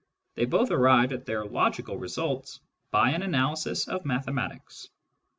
[0.33, 2.59] They both arrived at their logical results
[2.89, 4.89] by an analysis of mathematics.